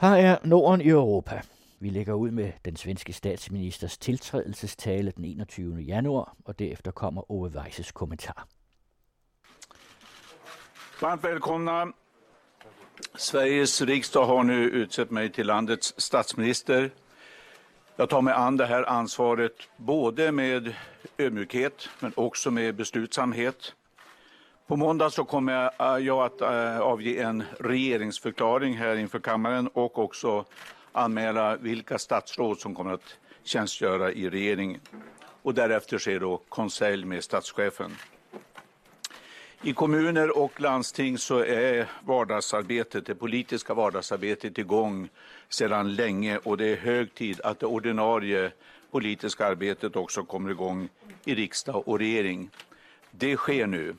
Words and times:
Her 0.00 0.08
er 0.08 0.38
Norden 0.44 0.80
i 0.80 0.88
Europa. 0.88 1.42
Vi 1.80 1.90
lægger 1.90 2.14
ud 2.14 2.30
med 2.30 2.52
den 2.64 2.76
svenske 2.76 3.12
statsministers 3.12 3.98
tiltrædelsestale 3.98 5.12
den 5.16 5.24
21. 5.24 5.76
januar, 5.76 6.36
og 6.44 6.58
derefter 6.58 6.90
kommer 6.90 7.30
Ove 7.30 7.48
Weises 7.48 7.92
kommentar. 7.92 8.48
Varmt 11.00 11.24
välkomna. 11.24 11.84
Sveriges 13.16 13.82
riksdag 13.82 14.26
har 14.26 14.42
nu 14.42 14.70
utsett 14.70 15.10
mig 15.10 15.32
till 15.32 15.46
landets 15.46 15.94
statsminister. 15.98 16.90
Jag 17.96 18.08
tar 18.08 18.20
mig 18.20 18.34
an 18.34 18.56
det 18.56 18.66
här 18.66 18.84
ansvaret 18.88 19.68
både 19.76 20.32
med 20.32 20.74
ödmjukhet 21.18 21.90
men 22.00 22.12
också 22.16 22.50
med 22.50 22.74
beslutsamhet. 22.74 23.74
På 24.68 24.76
måndag 24.76 25.10
så 25.10 25.24
kommer 25.24 25.70
eh, 25.78 26.04
jag 26.06 26.24
att 26.24 26.40
eh, 26.40 26.80
avge 26.80 27.22
en 27.22 27.44
regeringsförklaring 27.60 28.76
här 28.76 28.96
inför 28.96 29.18
kammaren 29.18 29.68
och 29.68 29.98
också 29.98 30.44
anmäla 30.92 31.56
vilka 31.56 31.98
statsråd 31.98 32.58
som 32.58 32.74
kommer 32.74 32.92
att 32.92 33.16
tjänstgöra 33.42 34.12
i 34.12 34.30
regeringen. 34.30 34.80
Och 35.42 35.54
därefter 35.54 35.98
sker 35.98 36.20
då 36.20 36.40
konselj 36.48 37.04
med 37.04 37.24
statschefen. 37.24 37.96
I 39.62 39.72
kommuner 39.72 40.38
och 40.38 40.60
landsting 40.60 41.18
så 41.18 41.38
är 41.38 41.88
vardagsarbetet, 42.04 43.06
det 43.06 43.14
politiska 43.14 43.74
vardagsarbetet 43.74 44.58
igång 44.58 45.08
sedan 45.48 45.94
länge 45.94 46.38
och 46.38 46.56
det 46.56 46.66
är 46.66 46.76
hög 46.76 47.14
tid 47.14 47.40
att 47.40 47.60
det 47.60 47.66
ordinarie 47.66 48.52
politiska 48.90 49.46
arbetet 49.46 49.96
också 49.96 50.22
kommer 50.22 50.50
igång 50.50 50.88
i 51.24 51.34
riksdag 51.34 51.88
och 51.88 51.98
regering. 51.98 52.50
Det 53.10 53.36
sker 53.36 53.66
nu 53.66 53.94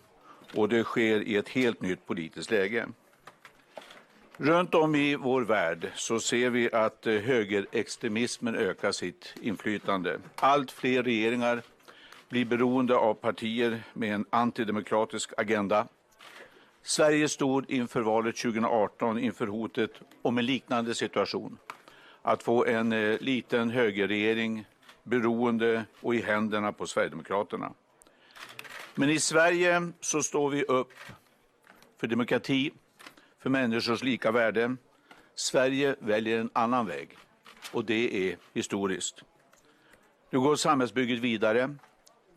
och 0.54 0.70
det 0.70 0.84
sker 0.84 1.22
i 1.22 1.36
ett 1.36 1.50
helt 1.50 1.82
nytt 1.82 2.06
politiskt 2.06 2.52
läge. 2.52 2.88
Runt 4.38 4.76
om 4.76 4.96
i 4.96 5.16
vår 5.16 5.42
värld 5.42 5.92
så 5.96 6.20
ser 6.20 6.50
vi 6.50 6.72
att 6.72 7.08
eh, 7.08 7.14
högerextremismen 7.14 8.56
ökar 8.56 8.92
sitt 8.92 9.34
inflytande. 9.42 10.20
Allt 10.36 10.72
fler 10.72 11.04
regeringar 11.04 11.62
blir 12.30 12.46
beroende 12.46 12.96
av 12.96 13.14
partier 13.14 13.84
med 13.94 14.16
en 14.16 14.26
antidemokratisk 14.30 15.32
agenda. 15.38 15.88
Sverige 16.84 17.30
stod 17.30 17.72
inför 17.72 18.02
valet 18.02 18.38
2018 18.38 19.20
inför 19.20 19.48
hotet 19.48 19.92
om 20.22 20.38
en 20.38 20.46
liknande 20.46 20.96
situation. 20.96 21.58
Att 22.22 22.44
få 22.44 22.66
en 22.66 22.92
eh, 22.92 23.20
liten 23.20 23.70
högerregering 23.70 24.66
beroende 25.04 25.86
och 26.02 26.16
i 26.16 26.22
händerna 26.22 26.72
på 26.72 26.88
Sverigedemokraterna. 26.88 27.74
Men 29.00 29.10
i 29.10 29.20
Sverige 29.20 29.92
så 30.02 30.24
står 30.24 30.50
vi 30.50 30.64
upp 30.64 30.94
för 32.00 32.08
demokrati, 32.08 32.72
för 33.40 33.50
människors 33.50 34.04
lika 34.04 34.32
värde. 34.32 34.76
Sverige 35.36 35.96
väljer 36.00 36.40
en 36.40 36.50
annan 36.54 36.86
väg 36.86 37.18
och 37.72 37.86
det 37.86 38.30
är 38.30 38.38
historiskt. 38.54 39.24
Nu 40.30 40.40
går 40.40 40.56
samhällsbygget 40.56 41.20
vidare. 41.20 41.76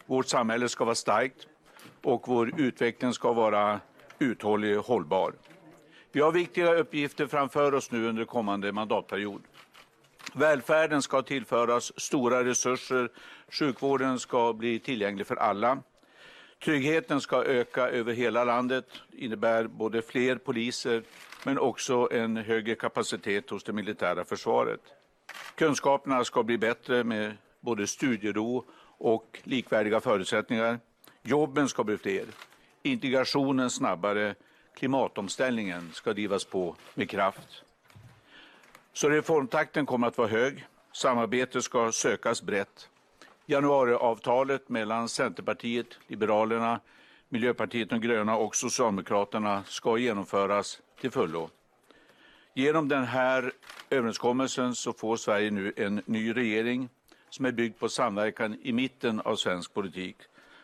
Vårt 0.07 0.27
samhälle 0.27 0.69
ska 0.69 0.85
vara 0.85 0.95
starkt 0.95 1.47
och 2.03 2.29
vår 2.29 2.61
utveckling 2.61 3.13
ska 3.13 3.33
vara 3.33 3.81
uthållig 4.19 4.79
och 4.79 4.87
hållbar. 4.87 5.35
Vi 6.13 6.21
har 6.21 6.33
viktiga 6.33 6.75
uppgifter 6.75 7.27
framför 7.27 7.75
oss 7.75 7.91
nu 7.91 8.09
under 8.09 8.25
kommande 8.25 8.73
mandatperiod. 8.73 9.43
Välfärden 10.35 11.03
ska 11.03 11.23
tillföras 11.23 12.01
stora 12.01 12.45
resurser. 12.45 13.11
Sjukvården 13.49 14.19
ska 14.19 14.53
bli 14.53 14.79
tillgänglig 14.79 15.27
för 15.27 15.37
alla. 15.37 15.83
Tryggheten 16.65 17.21
ska 17.21 17.45
öka 17.45 17.89
över 17.89 18.13
hela 18.13 18.45
landet. 18.45 18.85
Det 19.11 19.19
innebär 19.25 19.65
både 19.65 20.03
fler 20.03 20.37
poliser 20.37 21.03
men 21.45 21.59
också 21.59 22.09
en 22.13 22.37
högre 22.37 22.75
kapacitet 22.75 23.51
hos 23.51 23.65
det 23.65 23.73
militära 23.73 24.25
försvaret. 24.25 24.81
Kunskaperna 25.55 26.25
ska 26.25 26.43
bli 26.43 26.59
bättre 26.59 27.05
med 27.05 27.37
både 27.61 27.87
studiero 27.87 28.65
och 28.99 29.41
likvärdiga 29.43 30.01
förutsättningar. 30.01 30.81
Jobben 31.22 31.69
ska 31.69 31.84
bli 31.84 31.99
fler. 31.99 32.25
Integrationen 32.83 33.71
snabbare. 33.71 34.34
Klimatomställningen 34.75 35.91
ska 35.93 36.12
drivas 36.12 36.45
på 36.45 36.77
med 36.95 37.11
kraft. 37.11 37.62
Så 38.93 39.09
reformtakten 39.09 39.87
kommer 39.87 40.06
att 40.06 40.19
vara 40.19 40.28
hög. 40.28 40.67
Samarbetet 40.93 41.65
ska 41.65 41.93
sökas 41.93 42.43
brett. 42.43 42.89
Januariavtalet 43.47 44.69
mellan 44.69 45.08
Centerpartiet, 45.08 45.86
Liberalerna, 46.06 46.80
Miljöpartiet 47.28 47.91
de 47.91 48.00
gröna 48.00 48.36
och 48.36 48.56
Socialdemokraterna 48.56 49.64
ska 49.64 49.98
genomföras 49.98 50.80
till 51.00 51.10
fullo. 51.10 51.50
Genom 52.54 52.88
den 52.88 53.04
här 53.04 53.53
överenskommelsen 53.91 54.75
så 54.75 54.92
får 54.92 55.16
Sverige 55.16 55.50
nu 55.50 55.72
en 55.76 56.03
ny 56.06 56.32
regering 56.36 56.88
som 57.30 57.44
är 57.44 57.53
byggd 57.53 57.78
på 57.78 57.88
samverkan 57.88 58.58
i 58.62 58.72
mitten 58.72 59.20
av 59.20 59.36
svensk 59.36 59.74
politik. 59.74 60.16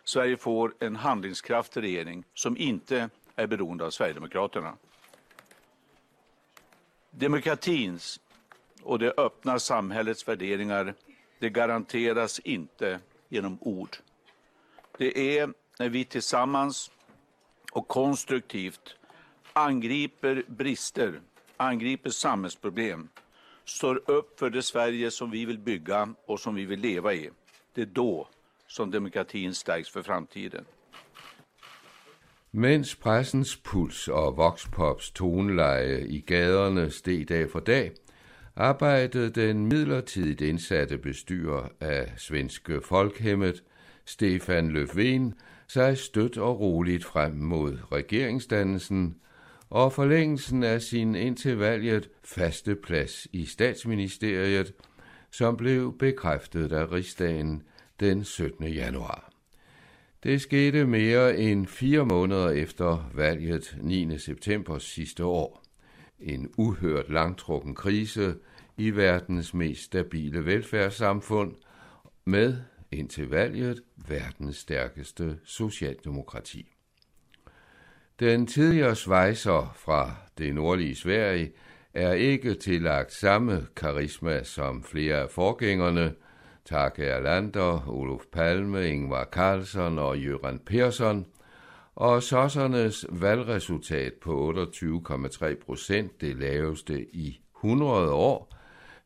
Sverige 0.04 0.36
får 0.36 0.74
en 0.78 0.96
handlingskraftig 0.96 1.82
regering 1.82 2.24
som 2.34 2.56
inte 2.56 3.10
är 3.36 3.46
beroende 3.46 3.84
av 3.84 3.90
Sverigedemokraterna. 3.90 4.76
Demokratins 7.10 8.20
och 8.82 8.98
det 8.98 9.12
öppna 9.16 9.58
samhällets 9.58 10.28
värderingar 10.28 10.94
det 11.38 11.50
garanteras 11.50 12.38
inte 12.38 13.00
genom 13.28 13.59
ord. 13.60 13.97
Det 14.99 15.38
är 15.38 15.53
när 15.78 15.88
vi 15.88 16.04
tillsammans 16.04 16.91
och 17.72 17.88
konstruktivt 17.88 18.97
angriper 19.53 20.44
brister, 20.47 21.21
angriper 21.56 22.10
samhällsproblem, 22.10 23.09
står 23.65 24.10
upp 24.10 24.38
för 24.38 24.50
det 24.50 24.62
Sverige 24.62 25.10
som 25.10 25.31
vi 25.31 25.44
vill 25.44 25.59
bygga 25.59 26.15
och 26.26 26.41
som 26.41 26.54
vi 26.54 26.65
vill 26.65 26.81
leva 26.81 27.15
i. 27.15 27.31
Det 27.75 27.82
är 27.82 27.87
då 27.87 28.28
som 28.66 28.91
demokratin 28.91 29.55
stärks 29.55 29.88
för 29.91 30.03
framtiden. 30.03 30.65
Mens 32.50 32.94
pressens 32.94 33.56
puls 33.56 34.09
og 34.09 34.37
vokspops 34.37 35.10
toneleje 35.10 35.99
i 36.09 36.20
gaderne 36.20 36.91
steg 36.91 37.28
dag 37.28 37.50
for 37.50 37.60
dag, 37.60 37.91
arbejdede 38.58 39.30
den 39.30 39.66
midlertidigt 39.66 40.41
indsatte 40.41 40.98
bestyrer 40.98 41.69
af 41.80 42.12
Svenske 42.16 42.80
Folkhemmet, 42.84 43.62
Stefan 44.04 44.76
Löfven, 44.76 45.32
sig 45.69 45.98
stødt 45.98 46.38
og 46.38 46.60
roligt 46.60 47.04
frem 47.04 47.32
mod 47.32 47.78
regeringsdannelsen 47.92 49.16
og 49.70 49.92
forlængelsen 49.92 50.62
af 50.62 50.82
sin 50.82 51.14
indtil 51.14 51.56
valget 51.56 52.08
faste 52.24 52.74
plads 52.74 53.26
i 53.32 53.44
statsministeriet, 53.44 54.72
som 55.30 55.56
blev 55.56 55.98
bekræftet 55.98 56.72
af 56.72 56.92
rigsdagen 56.92 57.62
den 58.00 58.25
17. 58.25 58.64
januar. 58.64 59.32
Det 60.22 60.40
skete 60.40 60.86
mere 60.86 61.38
end 61.38 61.66
fire 61.66 62.04
måneder 62.04 62.50
efter 62.50 63.10
valget 63.14 63.76
9. 63.82 64.19
september 64.19 64.78
sidste 64.78 65.25
år. 65.25 65.67
En 66.20 66.50
uhørt 66.56 67.10
langtrukken 67.10 67.74
krise 67.74 68.34
i 68.76 68.90
verdens 68.90 69.54
mest 69.54 69.82
stabile 69.82 70.46
velfærdssamfund 70.46 71.54
med 72.24 72.56
indtil 72.92 73.30
valget 73.30 73.82
verdens 74.08 74.56
stærkeste 74.56 75.38
socialdemokrati. 75.44 76.72
Den 78.20 78.46
tidligere 78.46 78.96
svejser 78.96 79.72
fra 79.76 80.14
det 80.38 80.54
nordlige 80.54 80.94
Sverige 80.94 81.52
er 81.94 82.12
ikke 82.12 82.54
tillagt 82.54 83.12
samme 83.12 83.66
karisma 83.76 84.42
som 84.42 84.82
flere 84.82 85.16
af 85.16 85.30
forgængerne, 85.30 86.14
Tage 86.64 87.04
Erlander, 87.04 87.88
Olof 87.88 88.22
Palme, 88.32 88.88
Ingvar 88.88 89.24
Carlsson 89.24 89.98
og 89.98 90.18
Jørgen 90.18 90.58
Persson, 90.58 91.26
og 91.98 92.22
sossernes 92.22 93.06
valgresultat 93.09 94.12
på 94.14 94.53
28,3 94.53 95.54
procent, 95.66 96.20
det 96.20 96.36
laveste 96.36 97.06
i 97.14 97.41
100 97.56 98.12
år, 98.12 98.55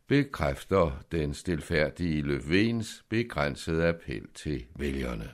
bekræfter 0.06 0.90
den 1.12 1.34
stilfærdige 1.34 2.22
Løvens 2.22 3.04
begrænsede 3.08 3.88
appel 3.88 4.26
til 4.34 4.64
vælgerne. 4.78 5.30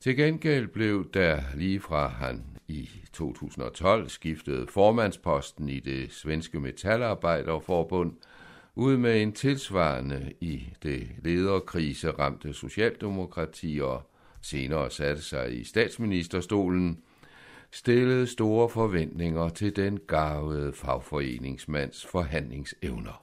Til 0.00 0.16
gengæld 0.16 0.68
blev 0.68 1.10
der 1.14 1.40
lige 1.54 1.80
fra 1.80 2.08
han 2.08 2.44
i 2.68 2.90
2012 3.12 4.08
skiftede 4.08 4.66
formandsposten 4.66 5.68
i 5.68 5.80
det 5.80 6.12
svenske 6.12 6.60
metalarbejderforbund 6.60 8.12
ud 8.74 8.96
med 8.96 9.22
en 9.22 9.32
tilsvarende 9.32 10.32
i 10.40 10.72
det 10.82 11.08
lederkrise 11.22 12.10
ramte 12.10 12.52
socialdemokrati 12.52 13.80
og 13.82 14.10
senere 14.46 14.90
satte 14.90 15.22
sig 15.22 15.60
i 15.60 15.64
statsministerstolen, 15.64 16.98
stillede 17.70 18.26
store 18.26 18.68
forventninger 18.68 19.48
til 19.48 19.76
den 19.76 19.98
garvede 20.06 20.72
fagforeningsmands 20.72 22.06
forhandlingsevner. 22.06 23.22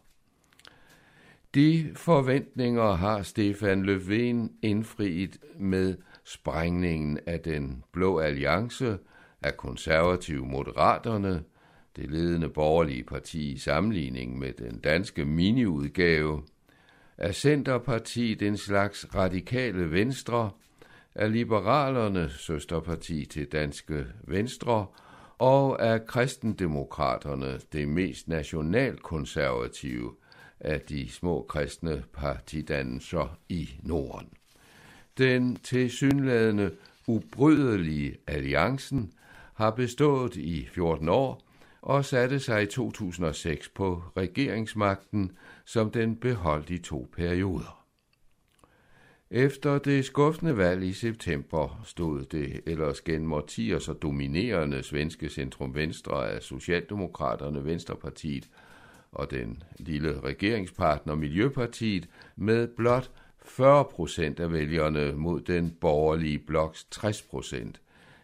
De 1.55 1.91
forventninger 1.95 2.93
har 2.93 3.21
Stefan 3.21 3.85
Löfven 3.89 4.59
indfriet 4.61 5.37
med 5.59 5.95
sprængningen 6.23 7.19
af 7.25 7.39
den 7.39 7.83
blå 7.91 8.19
alliance 8.19 8.97
af 9.41 9.57
konservative 9.57 10.45
moderaterne, 10.45 11.43
det 11.95 12.11
ledende 12.11 12.49
borgerlige 12.49 13.03
parti 13.03 13.51
i 13.51 13.57
sammenligning 13.57 14.39
med 14.39 14.53
den 14.53 14.79
danske 14.79 15.25
miniudgave, 15.25 16.43
er 17.17 17.31
Centerpartiet 17.31 18.41
en 18.41 18.57
slags 18.57 19.15
radikale 19.15 19.91
venstre, 19.91 20.49
er 21.15 21.27
Liberalerne 21.27 22.29
søsterparti 22.29 23.25
til 23.25 23.45
Danske 23.45 24.05
Venstre, 24.23 24.85
og 25.37 25.77
er 25.79 25.97
kristendemokraterne 25.97 27.59
det 27.73 27.87
mest 27.87 28.27
nationalkonservative 28.27 30.15
af 30.59 30.81
de 30.81 31.11
små 31.11 31.45
kristne 31.49 32.03
partidannelser 32.13 33.37
i 33.49 33.69
Norden. 33.81 34.29
Den 35.17 35.55
tilsyneladende 35.55 36.71
ubrydelige 37.07 38.17
alliancen 38.27 39.13
har 39.53 39.71
bestået 39.71 40.35
i 40.35 40.67
14 40.71 41.09
år 41.09 41.41
og 41.81 42.05
satte 42.05 42.39
sig 42.39 42.63
i 42.63 42.65
2006 42.65 43.69
på 43.69 44.03
regeringsmagten, 44.17 45.31
som 45.65 45.91
den 45.91 46.15
beholdt 46.15 46.69
i 46.69 46.77
to 46.77 47.09
perioder. 47.15 47.82
Efter 49.35 49.77
det 49.77 50.05
skuffende 50.05 50.57
valg 50.57 50.83
i 50.83 50.93
september 50.93 51.81
stod 51.85 52.23
det 52.25 52.61
ellers 52.65 53.01
gennem 53.01 53.33
årtier 53.33 53.79
så 53.79 53.93
dominerende 53.93 54.83
svenske 54.83 55.29
centrum-venstre 55.29 56.29
af 56.29 56.41
Socialdemokraterne, 56.41 57.65
Venstrepartiet 57.65 58.49
og 59.11 59.31
den 59.31 59.63
lille 59.77 60.21
regeringspartner 60.21 61.15
Miljøpartiet 61.15 62.09
med 62.35 62.67
blot 62.67 63.11
40 63.45 63.85
procent 63.85 64.39
af 64.39 64.51
vælgerne 64.51 65.13
mod 65.13 65.41
den 65.41 65.71
borgerlige 65.81 66.39
bloks 66.39 66.87
60 66.91 67.21
procent, 67.21 67.81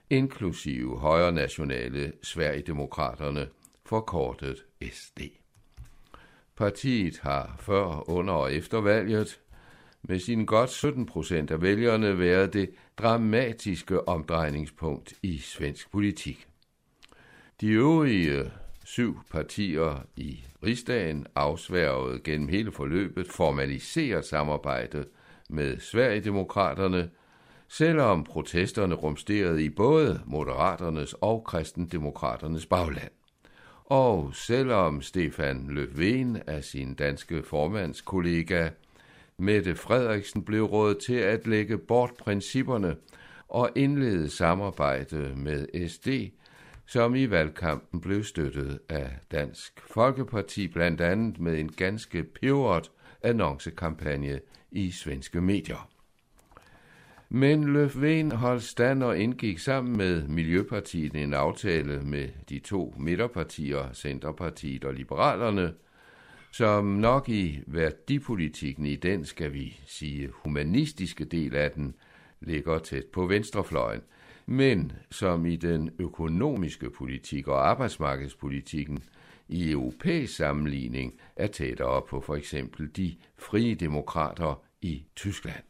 inklusive 0.10 1.00
højre 1.00 1.32
nationale 1.32 2.14
Sverigedemokraterne, 2.22 3.48
forkortet 3.86 4.66
SD. 4.92 5.20
Partiet 6.56 7.20
har 7.20 7.56
før, 7.60 8.10
under 8.10 8.34
og 8.34 8.54
efter 8.54 8.82
valget 8.82 9.40
med 10.04 10.20
sine 10.20 10.46
godt 10.46 10.70
17 10.70 11.06
procent 11.06 11.52
af 11.52 11.62
vælgerne 11.62 12.20
været 12.20 12.54
det 12.54 12.70
dramatiske 12.98 14.08
omdrejningspunkt 14.08 15.14
i 15.24 15.38
svensk 15.38 15.92
politik. 15.92 16.48
De 17.62 17.68
øvrige 17.68 18.52
syv 18.86 19.20
partier 19.32 20.06
i 20.16 20.44
rigsdagen 20.64 21.28
afsværgede 21.36 22.20
gennem 22.20 22.48
hele 22.48 22.72
forløbet 22.72 23.28
formaliserer 23.28 24.22
samarbejdet 24.22 25.08
med 25.50 25.80
Sverigedemokraterne, 25.80 27.10
selvom 27.68 28.24
protesterne 28.24 28.96
rumsterede 28.96 29.64
i 29.64 29.70
både 29.70 30.22
Moderaternes 30.26 31.16
og 31.22 31.44
Kristendemokraternes 31.44 32.66
bagland. 32.66 33.12
Og 33.86 34.36
selvom 34.36 35.02
Stefan 35.02 35.70
Löfven 35.70 36.42
af 36.48 36.64
sin 36.64 36.94
danske 36.94 37.44
formandskollega 37.44 38.70
Mette 39.40 39.76
Frederiksen 39.76 40.44
blev 40.44 40.64
rådet 40.64 40.98
til 40.98 41.14
at 41.14 41.48
lægge 41.48 41.78
bort 41.78 42.12
principperne 42.20 42.96
og 43.48 43.70
indlede 43.76 44.30
samarbejde 44.30 45.34
med 45.36 45.90
SD, 45.90 46.08
som 46.86 47.16
i 47.16 47.30
valgkampen 47.30 48.02
blev 48.02 48.24
støttet 48.24 48.80
af 48.90 49.12
Dansk 49.32 49.82
Folkeparti, 49.92 50.68
blandt 50.68 51.02
andet 51.02 51.40
med 51.40 51.60
en 51.60 51.72
ganske 51.72 52.24
pivot 52.24 52.92
annoncekampagne 53.24 54.40
i 54.72 54.92
svenske 54.92 55.42
medier. 55.42 55.90
Men 57.30 57.74
Løfven 57.74 58.32
holdt 58.32 58.64
stand 58.64 59.04
og 59.04 59.18
indgik 59.18 59.60
sammen 59.60 59.98
med 59.98 60.28
Miljøpartiet 60.28 61.16
en 61.16 61.34
aftale 61.34 62.02
med 62.02 62.30
de 62.50 62.60
to 62.60 62.96
midterpartier, 63.00 63.94
Centerpartiet 63.94 64.86
og 64.86 64.94
Liberalerne, 64.94 65.74
som 66.52 66.86
nok 66.86 67.30
i 67.30 67.60
værdipolitikken 67.68 68.86
i 68.86 68.96
den, 68.96 69.26
skal 69.26 69.54
vi 69.54 69.80
sige, 69.86 70.30
humanistiske 70.34 71.26
del 71.26 71.56
af 71.56 71.72
den, 71.72 71.96
ligger 72.42 72.80
tæt 72.80 73.06
på 73.06 73.26
venstrefløjen, 73.26 74.02
men 74.46 74.92
som 75.12 75.46
i 75.46 75.56
den 75.56 75.90
økonomiske 76.00 76.90
politik 76.90 77.48
og 77.48 77.70
arbejdsmarkedspolitikken 77.70 79.04
i 79.48 79.72
europæisk 79.72 80.36
sammenligning 80.36 81.14
er 81.36 81.48
tættere 81.48 82.02
på 82.10 82.22
for 82.22 82.36
eksempel 82.36 82.90
de 82.96 83.16
frie 83.38 83.76
demokrater 83.76 84.64
i 84.82 85.04
Tyskland. 85.16 85.64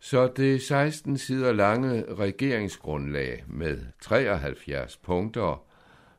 Så 0.00 0.32
det 0.36 0.62
16 0.62 1.18
sider 1.18 1.52
lange 1.52 2.14
regeringsgrundlag 2.14 3.44
med 3.46 3.78
73 4.02 4.96
punkter 4.96 5.65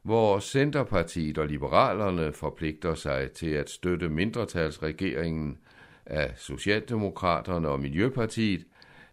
hvor 0.08 0.40
Centerpartiet 0.40 1.38
og 1.38 1.48
Liberalerne 1.48 2.34
forpligter 2.34 2.96
sig 2.96 3.32
til 3.32 3.50
at 3.50 3.70
støtte 3.70 4.10
mindretalsregeringen 4.10 5.58
af 6.06 6.34
Socialdemokraterne 6.38 7.68
og 7.68 7.80
Miljøpartiet, 7.80 8.66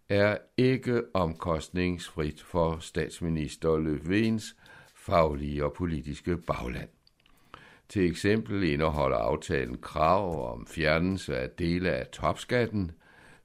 er 0.09 0.37
ikke 0.57 1.01
omkostningsfrit 1.13 2.41
for 2.41 2.77
statsminister 2.79 3.77
Løfvens 3.77 4.55
faglige 4.95 5.65
og 5.65 5.73
politiske 5.73 6.37
bagland. 6.37 6.89
Til 7.89 8.05
eksempel 8.05 8.63
indeholder 8.63 9.17
aftalen 9.17 9.77
krav 9.77 10.53
om 10.53 10.67
fjernelse 10.67 11.37
af 11.37 11.49
dele 11.49 11.91
af 11.91 12.07
topskatten, 12.07 12.91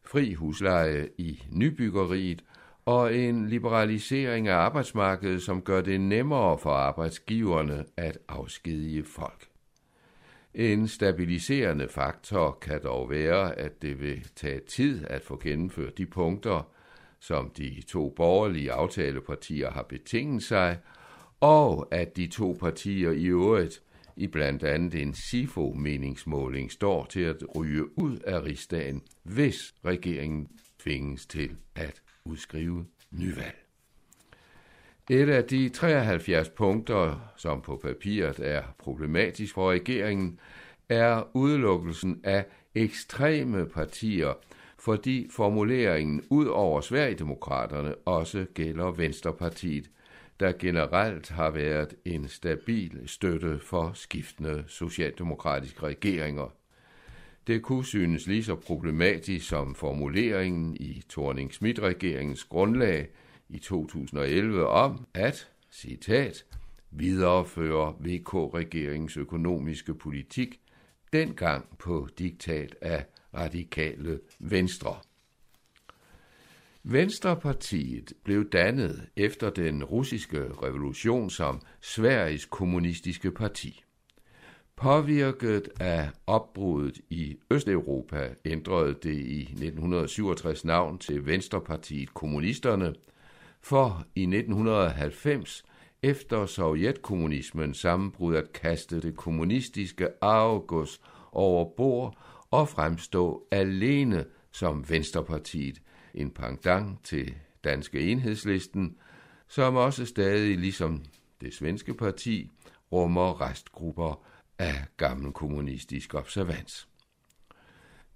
fri 0.03 0.35
husleje 0.35 1.08
i 1.19 1.43
nybyggeriet 1.50 2.44
og 2.90 3.14
en 3.14 3.48
liberalisering 3.48 4.48
af 4.48 4.54
arbejdsmarkedet, 4.54 5.42
som 5.42 5.62
gør 5.62 5.81
det 5.81 6.00
nemmere 6.00 6.58
for 6.58 6.70
arbejdsgiverne 6.70 7.84
at 7.96 8.19
afskedige 8.28 9.04
folk. 9.04 9.48
En 10.54 10.88
stabiliserende 10.88 11.88
faktor 11.88 12.58
kan 12.62 12.82
dog 12.82 13.10
være, 13.10 13.58
at 13.58 13.82
det 13.82 14.00
vil 14.00 14.26
tage 14.37 14.60
tid 14.69 15.06
at 15.06 15.22
få 15.22 15.40
gennemført 15.42 15.98
de 15.98 16.06
punkter, 16.06 16.69
som 17.20 17.50
de 17.50 17.82
to 17.88 18.12
borgerlige 18.16 18.72
aftalepartier 18.72 19.70
har 19.70 19.82
betinget 19.82 20.43
sig, 20.43 20.78
og 21.40 21.88
at 21.90 22.16
de 22.16 22.26
to 22.26 22.56
partier 22.60 23.10
i 23.10 23.25
øvrigt 23.25 23.82
i 24.16 24.26
blandt 24.26 24.62
andet 24.64 25.02
en 25.02 25.14
SIFO-meningsmåling 25.14 26.72
står 26.72 27.04
til 27.04 27.20
at 27.20 27.36
ryge 27.56 27.98
ud 27.98 28.19
af 28.19 28.43
rigsdagen, 28.43 29.02
hvis 29.22 29.75
regeringen 29.84 30.48
tvinges 30.78 31.26
til 31.26 31.56
at 31.75 32.02
udskrive 32.25 32.87
nyvalg. 33.11 33.56
Et 35.11 35.28
af 35.28 35.44
de 35.44 35.69
73 35.69 36.49
punkter, 36.49 37.32
som 37.37 37.61
på 37.61 37.76
papiret 37.76 38.38
er 38.38 38.62
problematisk 38.78 39.55
for 39.55 39.70
regeringen, 39.70 40.40
er 40.88 41.37
udelukkelsen 41.37 42.20
af 42.24 42.46
ekstreme 42.74 43.67
partier, 43.67 44.34
fordi 44.79 45.29
formuleringen 45.31 46.24
ud 46.31 46.46
over 46.46 46.81
Sverigedemokraterne 46.81 47.94
også 47.94 48.46
gælder 48.55 48.91
Venstrepartiet, 48.91 49.91
der 50.41 50.53
generelt 50.53 51.31
har 51.31 51.50
været 51.50 51.94
en 52.05 52.29
stabil 52.29 53.03
støtte 53.06 53.58
for 53.58 53.93
skiftende 53.94 54.65
socialdemokratiske 54.67 55.82
regeringer 55.82 56.55
det 57.47 57.63
kunne 57.63 57.85
synes 57.85 58.27
lige 58.27 58.44
så 58.44 58.55
problematisk 58.55 59.49
som 59.49 59.75
formuleringen 59.75 60.77
i 60.81 61.03
thorning 61.09 61.53
schmidt 61.53 61.79
regeringens 61.79 62.44
grundlag 62.44 63.09
i 63.49 63.59
2011 63.59 64.67
om 64.67 65.06
at, 65.15 65.49
citat, 65.70 66.44
videreføre 66.91 67.94
VK-regeringens 68.01 69.17
økonomiske 69.17 69.94
politik, 69.94 70.61
dengang 71.13 71.79
på 71.79 72.09
diktat 72.19 72.77
af 72.81 73.05
radikale 73.35 74.20
Venstre. 74.39 74.97
Venstrepartiet 76.82 78.13
blev 78.25 78.51
dannet 78.51 79.09
efter 79.17 79.51
den 79.51 79.85
russiske 79.85 80.39
revolution 80.63 81.31
som 81.31 81.61
Sveriges 81.81 82.44
kommunistiske 82.44 83.31
parti. 83.31 83.85
Påvirket 84.81 85.69
af 85.81 86.10
opbruddet 86.27 87.01
i 87.10 87.37
Østeuropa 87.51 88.29
ændrede 88.44 88.94
det 88.94 89.15
i 89.15 89.41
1967 89.41 90.65
navn 90.65 90.99
til 90.99 91.27
Venstrepartiet 91.27 92.15
Kommunisterne, 92.15 92.94
for 93.60 94.05
i 94.15 94.22
1990 94.22 95.65
efter 96.03 96.46
sovjetkommunismens 96.46 97.79
sammenbrud 97.79 98.37
at 98.37 98.53
kaste 98.53 99.01
det 99.01 99.17
kommunistiske 99.17 100.08
arvegods 100.20 101.01
over 101.32 101.65
bord 101.77 102.19
og 102.51 102.69
fremstå 102.69 103.46
alene 103.51 104.25
som 104.53 104.89
Venstrepartiet, 104.89 105.82
en 106.15 106.31
pangdang 106.31 107.01
til 107.05 107.34
Danske 107.65 108.01
Enhedslisten, 108.01 108.96
som 109.49 109.77
også 109.77 110.06
stadig 110.06 110.58
ligesom 110.58 111.03
det 111.41 111.55
svenske 111.55 111.94
parti 111.94 112.51
rummer 112.93 113.41
restgrupper 113.41 114.30
af 114.60 114.84
gammel 114.96 115.32
kommunistisk 115.32 116.14
observans. 116.14 116.88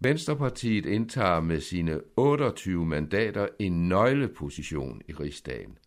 Venstrepartiet 0.00 0.86
indtager 0.86 1.40
med 1.40 1.60
sine 1.60 2.00
28 2.16 2.86
mandater 2.86 3.48
en 3.58 3.88
nøgleposition 3.88 5.02
i 5.08 5.12
rigsdagen. 5.12 5.78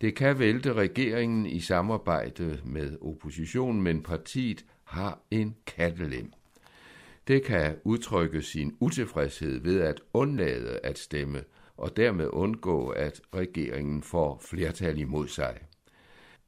Det 0.00 0.14
kan 0.14 0.38
vælte 0.38 0.72
regeringen 0.72 1.46
i 1.46 1.60
samarbejde 1.60 2.60
med 2.64 2.96
oppositionen, 3.00 3.82
men 3.82 4.02
partiet 4.02 4.64
har 4.84 5.20
en 5.30 5.56
kattelem. 5.66 6.32
Det 7.28 7.44
kan 7.44 7.76
udtrykke 7.84 8.42
sin 8.42 8.76
utilfredshed 8.80 9.60
ved 9.60 9.80
at 9.80 10.00
undlade 10.12 10.80
at 10.84 10.98
stemme 10.98 11.44
og 11.76 11.96
dermed 11.96 12.28
undgå, 12.32 12.88
at 12.88 13.20
regeringen 13.34 14.02
får 14.02 14.42
flertal 14.50 14.98
imod 14.98 15.28
sig. 15.28 15.58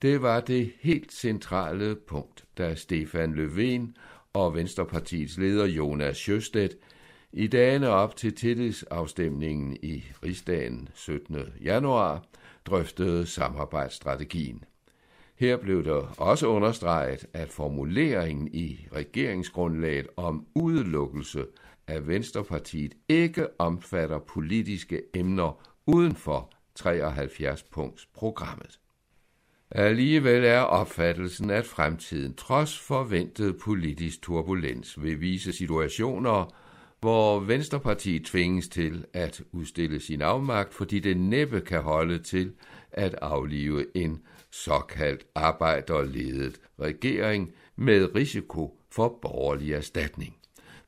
Det 0.02 0.22
var 0.22 0.40
det 0.40 0.72
helt 0.80 1.12
centrale 1.12 1.96
punkt, 2.06 2.44
da 2.58 2.74
Stefan 2.74 3.34
Löfven 3.34 3.96
og 4.32 4.54
Venstrepartiets 4.54 5.38
leder 5.38 5.66
Jonas 5.66 6.16
Sjøstedt 6.16 6.76
i 7.32 7.46
dagene 7.46 7.88
op 7.88 8.16
til 8.16 8.34
tillidsafstemningen 8.34 9.76
i 9.82 10.04
rigsdagen 10.24 10.88
17. 10.94 11.36
januar 11.64 12.24
drøftede 12.66 13.26
samarbejdsstrategien. 13.26 14.64
Her 15.36 15.56
blev 15.56 15.84
der 15.84 16.14
også 16.18 16.46
understreget, 16.46 17.26
at 17.32 17.48
formuleringen 17.48 18.48
i 18.52 18.86
regeringsgrundlaget 18.92 20.06
om 20.16 20.46
udelukkelse 20.54 21.46
af 21.86 22.06
Venstrepartiet 22.06 22.94
ikke 23.08 23.60
omfatter 23.60 24.18
politiske 24.18 25.02
emner 25.14 25.64
uden 25.86 26.14
for 26.14 26.50
73-punkts-programmet. 26.80 28.78
Alligevel 29.70 30.44
er 30.44 30.60
opfattelsen, 30.60 31.50
at 31.50 31.66
fremtiden 31.66 32.34
trods 32.34 32.78
forventet 32.78 33.58
politisk 33.58 34.22
turbulens 34.22 35.02
vil 35.02 35.20
vise 35.20 35.52
situationer, 35.52 36.54
hvor 37.00 37.40
Venstrepartiet 37.40 38.25
tvinges 38.25 38.68
til 38.68 39.04
at 39.12 39.42
udstille 39.52 40.00
sin 40.00 40.22
afmagt, 40.22 40.75
fordi 40.75 40.98
det 40.98 41.16
næppe 41.16 41.60
kan 41.60 41.82
holde 41.82 42.18
til 42.18 42.52
at 42.92 43.14
aflive 43.22 43.96
en 43.96 44.22
såkaldt 44.50 45.26
arbejderledet 45.34 46.60
regering 46.80 47.52
med 47.76 48.14
risiko 48.14 48.78
for 48.90 49.18
borgerlig 49.22 49.72
erstatning. 49.72 50.37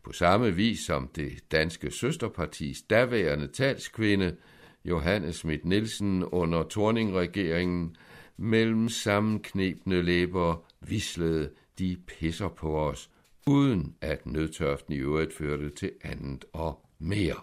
På 0.04 0.12
samme 0.12 0.54
vis 0.54 0.80
som 0.80 1.08
det 1.16 1.32
danske 1.52 1.90
søsterpartis 1.90 2.82
daværende 2.82 3.46
talskvinde, 3.46 4.37
Johannes 4.84 5.37
Schmidt 5.37 5.64
Nielsen 5.64 6.25
under 6.25 6.62
Torning-regeringen, 6.62 7.96
mellem 8.40 8.88
sammenknebne 8.88 10.02
læber 10.02 10.64
vislede 10.80 11.50
de 11.78 11.97
pisser 12.06 12.49
på 12.49 12.80
os, 12.80 13.11
uden 13.47 13.94
at 14.00 14.26
nødtørften 14.26 14.94
i 14.94 14.99
øvrigt 14.99 15.35
førte 15.35 15.70
til 15.70 15.92
andet 16.02 16.44
og 16.52 16.87
mere. 16.99 17.40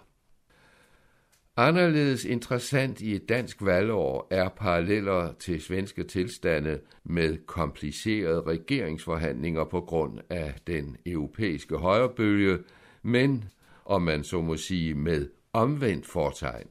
Anderledes 1.58 2.26
interessant 2.26 3.02
i 3.02 3.16
et 3.16 3.30
dansk 3.30 3.58
valgår 3.62 4.28
er 4.32 4.50
paralleller 4.50 5.34
til 5.34 5.62
svenske 5.62 6.04
tilstande 6.04 6.80
med 7.04 7.38
komplicerede 7.46 8.42
regeringsforhandlinger 8.42 9.66
på 9.66 9.82
grund 9.82 10.20
af 10.30 10.56
den 10.68 10.98
europæiske 11.06 11.78
højrebølge, 11.78 12.60
men, 13.04 13.44
om 13.86 14.02
man 14.02 14.24
så 14.24 14.42
må 14.42 14.58
sige, 14.58 14.94
med 14.94 15.30
omvendt 15.54 16.06
fortegn. 16.06 16.68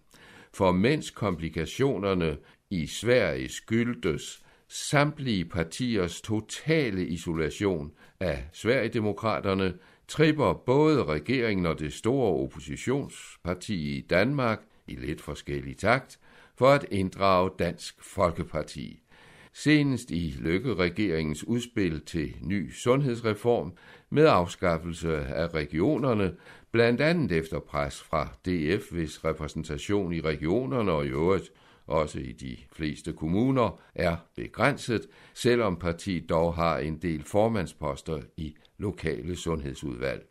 For 0.55 0.73
mens 0.73 1.11
komplikationerne 1.11 2.37
i 2.71 2.87
Sverige 2.87 3.49
skyldtes 3.49 4.43
samtlige 4.69 5.45
partiers 5.45 6.21
totale 6.21 7.07
isolation 7.07 7.93
af 8.21 8.45
Sverigedemokraterne, 8.53 9.75
tripper 10.09 10.55
både 10.55 11.05
regeringen 11.05 11.67
og 11.67 11.79
det 11.79 11.93
store 11.93 12.45
oppositionsparti 12.45 13.97
i 13.97 14.01
Danmark 14.01 14.63
i 14.87 14.95
lidt 14.95 15.21
forskellig 15.21 15.77
takt 15.77 16.19
for 16.59 16.69
at 16.69 16.87
inddrage 16.91 17.51
Dansk 17.59 18.03
Folkeparti. 18.03 19.03
Senest 19.53 20.11
i 20.11 20.35
Lykke-regeringens 20.39 21.45
udspil 21.45 22.01
til 22.01 22.37
ny 22.41 22.73
sundhedsreform 22.73 23.73
med 24.11 24.27
afskaffelse 24.27 25.17
af 25.19 25.55
regionerne, 25.55 26.35
blandt 26.73 27.01
andet 27.01 27.33
efter 27.33 27.59
pres 27.59 28.03
fra 28.03 28.25
DF, 28.25 28.91
hvis 28.91 29.25
repræsentation 29.25 30.13
i 30.13 30.21
regionerne 30.21 30.93
og 30.93 31.07
i 31.07 31.09
øvrigt 31.09 31.53
også 31.87 32.19
i 32.19 32.33
de 32.33 32.57
fleste 32.73 33.13
kommuner, 33.13 33.81
er 33.95 34.17
begrænset, 34.37 35.07
selvom 35.35 35.77
partiet 35.77 36.29
dog 36.29 36.55
har 36.55 36.79
en 36.79 36.97
del 36.97 37.25
formandsposter 37.25 38.21
i 38.37 38.57
lokale 38.79 39.37
sundhedsudvalg. 39.37 40.27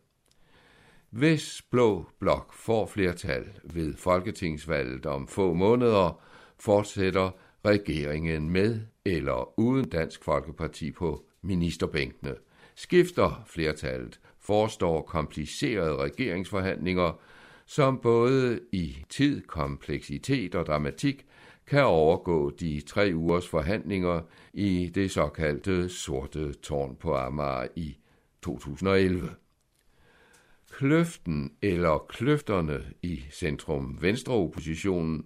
Hvis 1.09 1.61
Blå 1.71 2.05
Blok 2.19 2.53
får 2.53 2.85
flertal 2.85 3.45
ved 3.63 3.95
folketingsvalget 3.95 5.05
om 5.05 5.27
få 5.27 5.53
måneder, 5.53 6.21
fortsætter 6.59 7.31
regeringen 7.65 8.49
med 8.49 8.79
eller 9.05 9.59
uden 9.59 9.89
Dansk 9.89 10.23
Folkeparti 10.23 10.91
på 10.91 11.25
ministerbænkene. 11.41 12.35
Skifter 12.75 13.43
flertallet, 13.47 14.19
forestår 14.39 15.01
komplicerede 15.01 15.95
regeringsforhandlinger, 15.95 17.19
som 17.65 17.99
både 17.99 18.59
i 18.71 18.97
tid, 19.09 19.41
kompleksitet 19.41 20.55
og 20.55 20.65
dramatik 20.65 21.25
kan 21.67 21.83
overgå 21.83 22.49
de 22.49 22.81
tre 22.81 23.11
ugers 23.15 23.47
forhandlinger 23.47 24.21
i 24.53 24.91
det 24.95 25.11
såkaldte 25.11 25.89
sorte 25.89 26.53
tårn 26.53 26.95
på 26.95 27.15
Amager 27.15 27.67
i 27.75 27.97
2011. 28.41 29.29
Kløften 30.71 31.51
eller 31.61 32.05
kløfterne 32.09 32.83
i 33.01 33.23
centrum 33.31 33.97
venstre 34.01 34.33
oppositionen 34.33 35.25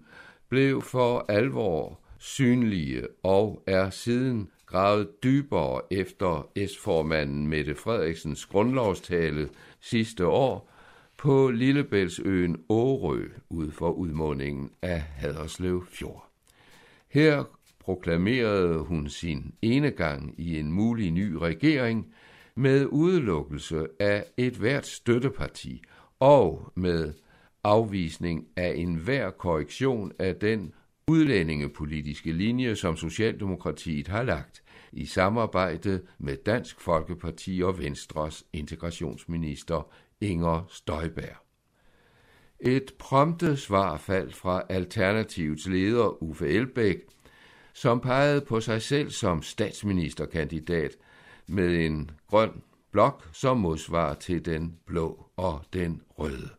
blev 0.49 0.81
for 0.81 1.25
alvor 1.29 1.99
synlige 2.19 3.07
og 3.23 3.63
er 3.67 3.89
siden 3.89 4.49
gravet 4.65 5.23
dybere 5.23 5.81
efter 5.91 6.51
S-formanden 6.67 7.47
Mette 7.47 7.75
Frederiksens 7.75 8.45
grundlovstale 8.45 9.49
sidste 9.79 10.27
år 10.27 10.71
på 11.17 11.51
Lillebæltsøen 11.51 12.63
Årø 12.69 13.27
ud 13.49 13.71
for 13.71 13.91
udmåningen 13.91 14.71
af 14.81 15.01
Haderslev 15.01 15.85
Fjord. 15.91 16.28
Her 17.09 17.43
proklamerede 17.79 18.79
hun 18.79 19.09
sin 19.09 19.53
enegang 19.61 20.35
i 20.37 20.59
en 20.59 20.71
mulig 20.71 21.11
ny 21.11 21.33
regering 21.33 22.13
med 22.55 22.85
udelukkelse 22.85 23.87
af 23.99 24.25
et 24.37 24.53
hvert 24.53 24.85
støtteparti 24.85 25.83
og 26.19 26.71
med 26.75 27.13
afvisning 27.63 28.47
af 28.55 28.73
enhver 28.75 29.29
korrektion 29.31 30.11
af 30.19 30.35
den 30.35 30.73
udlændingepolitiske 31.07 32.31
linje, 32.31 32.75
som 32.75 32.95
Socialdemokratiet 32.95 34.07
har 34.07 34.23
lagt 34.23 34.63
i 34.91 35.05
samarbejde 35.05 36.01
med 36.17 36.37
Dansk 36.45 36.81
Folkeparti 36.81 37.61
og 37.63 37.79
Venstres 37.79 38.43
integrationsminister 38.53 39.91
Inger 40.21 40.65
Støjberg. 40.69 41.48
Et 42.61 42.93
prompte 42.99 43.57
svar 43.57 43.97
faldt 43.97 44.35
fra 44.35 44.63
Alternativets 44.69 45.67
leder 45.67 46.23
Uffe 46.23 46.47
Elbæk, 46.47 46.97
som 47.73 47.99
pegede 47.99 48.41
på 48.41 48.59
sig 48.59 48.81
selv 48.81 49.09
som 49.09 49.41
statsministerkandidat 49.41 50.97
med 51.47 51.85
en 51.85 52.11
grøn 52.27 52.61
blok 52.91 53.29
som 53.33 53.57
modsvar 53.57 54.13
til 54.13 54.45
den 54.45 54.77
blå 54.85 55.25
og 55.37 55.61
den 55.73 56.01
røde. 56.17 56.49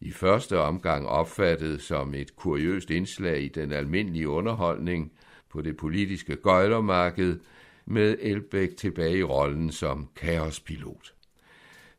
I 0.00 0.10
første 0.10 0.58
omgang 0.58 1.06
opfattet 1.08 1.82
som 1.82 2.14
et 2.14 2.36
kuriøst 2.36 2.90
indslag 2.90 3.42
i 3.42 3.48
den 3.48 3.72
almindelige 3.72 4.28
underholdning 4.28 5.12
på 5.50 5.62
det 5.62 5.76
politiske 5.76 6.36
gøjlermarked 6.36 7.38
med 7.86 8.16
Elbæk 8.20 8.76
tilbage 8.76 9.18
i 9.18 9.22
rollen 9.22 9.72
som 9.72 10.08
kaospilot. 10.16 11.15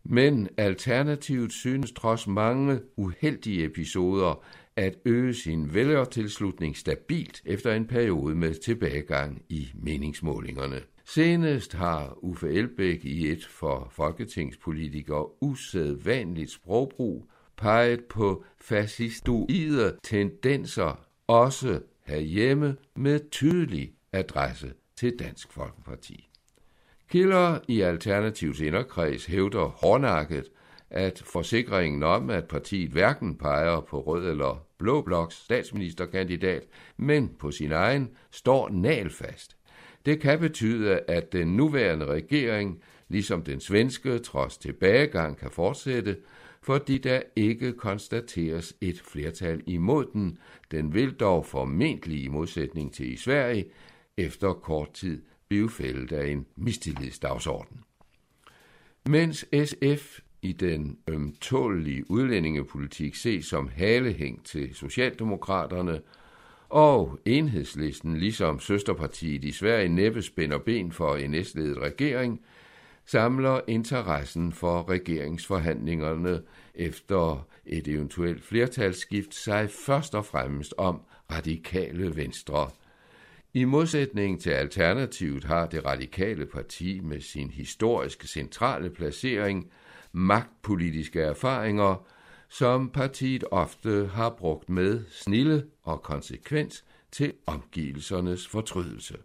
Men 0.09 0.49
alternativet 0.57 1.51
synes 1.51 1.91
trods 1.91 2.27
mange 2.27 2.79
uheldige 2.95 3.65
episoder 3.65 4.43
at 4.75 4.95
øge 5.05 5.33
sin 5.33 5.73
vælgertilslutning 5.73 6.77
stabilt 6.77 7.41
efter 7.45 7.73
en 7.73 7.87
periode 7.87 8.35
med 8.35 8.53
tilbagegang 8.53 9.41
i 9.49 9.67
meningsmålingerne. 9.73 10.81
Senest 11.05 11.73
har 11.73 12.17
Uffe 12.23 12.49
Elbæk 12.49 13.05
i 13.05 13.31
et 13.31 13.45
for 13.45 13.87
folketingspolitikere 13.91 15.43
usædvanligt 15.43 16.51
sprogbrug 16.51 17.29
peget 17.57 18.05
på 18.05 18.43
fascistoide 18.61 19.97
tendenser 20.03 21.07
også 21.27 21.81
herhjemme 22.05 22.77
med 22.95 23.19
tydelig 23.31 23.91
adresse 24.13 24.73
til 24.95 25.19
Dansk 25.19 25.51
Folkeparti. 25.51 26.26
Kilder 27.09 27.59
i 27.67 27.81
Alternativs 27.81 28.59
inderkreds 28.59 29.25
hævder 29.25 29.65
hårdnakket, 29.65 30.51
at 30.89 31.23
forsikringen 31.25 32.03
om, 32.03 32.29
at 32.29 32.47
partiet 32.47 32.91
hverken 32.91 33.35
peger 33.35 33.81
på 33.81 34.01
rød 34.01 34.29
eller 34.29 34.65
blå 34.77 35.01
bloks 35.01 35.35
statsministerkandidat, 35.35 36.63
men 36.97 37.31
på 37.39 37.51
sin 37.51 37.71
egen, 37.71 38.09
står 38.31 38.69
nalfast. 38.69 39.57
Det 40.05 40.21
kan 40.21 40.39
betyde, 40.39 40.99
at 41.07 41.33
den 41.33 41.47
nuværende 41.47 42.05
regering, 42.05 42.81
ligesom 43.09 43.41
den 43.43 43.59
svenske, 43.59 44.19
trods 44.19 44.57
tilbagegang 44.57 45.37
kan 45.37 45.51
fortsætte, 45.51 46.17
fordi 46.61 46.97
der 46.97 47.21
ikke 47.35 47.73
konstateres 47.73 48.75
et 48.81 49.01
flertal 49.01 49.61
imod 49.65 50.05
den. 50.13 50.37
Den 50.71 50.93
vil 50.93 51.13
dog 51.13 51.45
formentlig 51.45 52.23
i 52.23 52.27
modsætning 52.27 52.93
til 52.93 53.13
i 53.13 53.17
Sverige 53.17 53.65
efter 54.17 54.53
kort 54.53 54.93
tid 54.93 55.21
blive 55.49 55.69
fældet 55.69 56.11
af 56.11 56.27
en 56.27 56.45
mistillidsdagsorden. 56.55 57.79
Mens 59.05 59.45
SF 59.65 60.19
i 60.41 60.51
den 60.51 60.97
ømtålige 61.07 62.11
udlændingepolitik 62.11 63.15
ses 63.15 63.45
som 63.45 63.67
halehæng 63.67 64.45
til 64.45 64.75
Socialdemokraterne, 64.75 66.01
og 66.69 67.19
enhedslisten, 67.25 68.17
ligesom 68.17 68.59
søsterpartiet 68.59 69.43
i 69.43 69.51
Sverige, 69.51 69.89
næppe 69.89 70.21
spænder 70.21 70.57
ben 70.57 70.91
for 70.91 71.15
en 71.15 71.43
S-ledet 71.43 71.77
regering, 71.77 72.41
samler 73.05 73.61
interessen 73.67 74.51
for 74.51 74.89
regeringsforhandlingerne 74.89 76.41
efter 76.75 77.47
et 77.65 77.87
eventuelt 77.87 78.43
flertalsskift 78.43 79.35
sig 79.35 79.69
først 79.69 80.15
og 80.15 80.25
fremmest 80.25 80.73
om 80.77 81.01
radikale 81.31 82.15
venstre. 82.15 82.69
I 83.53 83.63
modsætning 83.63 84.41
til 84.41 84.49
Alternativet 84.49 85.43
har 85.43 85.65
det 85.65 85.85
radikale 85.85 86.45
parti 86.45 86.99
med 86.99 87.21
sin 87.21 87.49
historiske 87.49 88.27
centrale 88.27 88.89
placering 88.89 89.71
magtpolitiske 90.11 91.21
erfaringer, 91.21 92.07
som 92.49 92.89
partiet 92.89 93.43
ofte 93.51 94.09
har 94.13 94.29
brugt 94.29 94.69
med 94.69 95.03
snille 95.09 95.65
og 95.83 96.03
konsekvens 96.03 96.83
til 97.11 97.33
omgivelsernes 97.45 98.47
fortrydelse. 98.47 99.17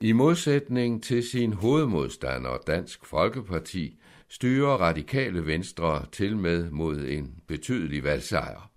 I 0.00 0.12
modsætning 0.12 1.02
til 1.02 1.22
sin 1.22 1.52
hovedmodstander 1.52 2.58
Dansk 2.66 3.04
Folkeparti 3.04 3.98
styrer 4.28 4.76
radikale 4.76 5.46
venstre 5.46 6.04
til 6.12 6.36
med 6.36 6.70
mod 6.70 6.98
en 6.98 7.34
betydelig 7.46 8.04
valgsejr. 8.04 8.70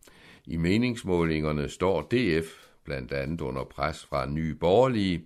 I 0.46 0.58
meningsmålingerne 0.58 1.70
står 1.70 2.02
DF 2.02 2.67
blandt 2.88 3.12
andet 3.12 3.42
under 3.42 3.64
pres 3.64 4.06
fra 4.06 4.26
nye 4.30 4.56
borgerlige 4.56 5.24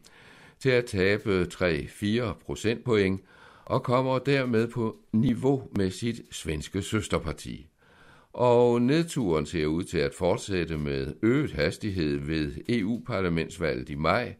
til 0.60 0.70
at 0.70 0.86
tabe 0.86 1.48
3-4 1.54 2.34
procentpoint 2.46 3.22
og 3.66 3.84
kommer 3.84 4.20
dermed 4.20 4.68
på 4.68 4.98
niveau 5.12 5.68
med 5.76 5.92
sit 5.92 6.22
svenske 6.32 6.82
søsterparti. 6.82 7.68
Og 8.34 8.82
nedturen 8.82 9.46
ser 9.46 9.66
ud 9.66 9.84
til 9.84 9.98
at 9.98 10.14
fortsætte 10.14 10.78
med 10.78 11.14
øget 11.22 11.52
hastighed 11.52 12.18
ved 12.18 12.52
EU-parlamentsvalget 12.70 13.90
i 13.90 13.96
maj, 13.96 14.36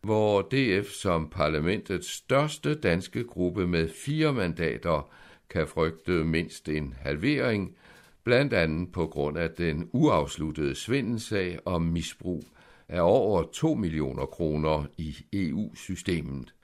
hvor 0.00 0.42
DF 0.42 0.90
som 0.90 1.28
parlamentets 1.28 2.08
største 2.08 2.74
danske 2.74 3.24
gruppe 3.24 3.66
med 3.66 3.88
fire 3.88 4.32
mandater 4.32 5.10
kan 5.50 5.68
frygte 5.68 6.12
mindst 6.12 6.68
en 6.68 6.94
halvering, 7.00 7.76
blandt 8.24 8.52
andet 8.52 8.92
på 8.92 9.06
grund 9.06 9.38
af 9.38 9.50
den 9.50 9.88
uafsluttede 9.92 10.74
svindelsag 10.74 11.58
om 11.64 11.82
misbrug 11.82 12.44
af 12.92 13.00
over 13.00 13.42
2 13.52 13.74
millioner 13.74 14.26
kroner 14.26 14.84
i 14.98 15.16
EU-systemet. 15.32 16.54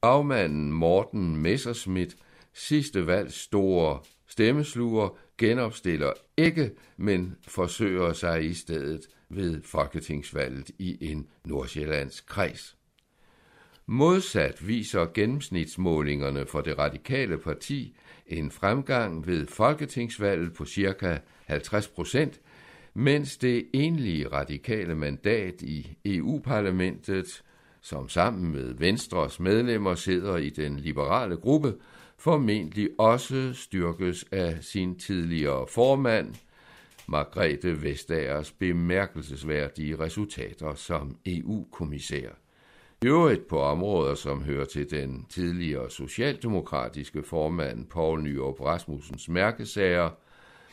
Bagmanden 0.00 0.72
Morten 0.72 1.36
Messerschmidt, 1.36 2.16
sidste 2.52 3.06
valg 3.06 3.32
store 3.32 3.98
stemmesluger, 4.26 5.16
genopstiller 5.38 6.12
ikke, 6.36 6.70
men 6.96 7.36
forsøger 7.48 8.12
sig 8.12 8.44
i 8.44 8.54
stedet 8.54 9.08
ved 9.28 9.62
folketingsvalget 9.62 10.70
i 10.78 11.10
en 11.10 11.26
nordsjællandsk 11.44 12.26
kreds. 12.26 12.76
Modsat 13.86 14.68
viser 14.68 15.06
gennemsnitsmålingerne 15.14 16.46
for 16.46 16.60
det 16.60 16.78
radikale 16.78 17.38
parti 17.38 17.96
en 18.26 18.50
fremgang 18.50 19.26
ved 19.26 19.46
folketingsvalget 19.46 20.54
på 20.54 20.64
ca. 20.66 21.20
50 21.46 21.88
procent, 21.88 22.40
mens 22.98 23.36
det 23.36 23.66
enlige 23.72 24.28
radikale 24.28 24.94
mandat 24.94 25.62
i 25.62 25.96
EU-parlamentet, 26.04 27.42
som 27.80 28.08
sammen 28.08 28.52
med 28.52 28.74
Venstres 28.74 29.40
medlemmer 29.40 29.94
sidder 29.94 30.36
i 30.36 30.50
den 30.50 30.78
liberale 30.78 31.36
gruppe, 31.36 31.74
formentlig 32.16 32.88
også 32.98 33.52
styrkes 33.54 34.24
af 34.32 34.58
sin 34.60 34.98
tidligere 34.98 35.66
formand, 35.68 36.34
Margrethe 37.08 37.82
Vestagers 37.82 38.52
bemærkelsesværdige 38.52 39.98
resultater 39.98 40.74
som 40.74 41.16
EU-kommissær. 41.26 42.28
I 43.02 43.06
øvrigt 43.06 43.48
på 43.48 43.60
områder, 43.60 44.14
som 44.14 44.42
hører 44.42 44.64
til 44.64 44.90
den 44.90 45.26
tidligere 45.28 45.90
socialdemokratiske 45.90 47.22
formand 47.22 47.86
Poul 47.86 48.22
Nyrup 48.22 48.60
Rasmussens 48.60 49.28
mærkesager, 49.28 50.10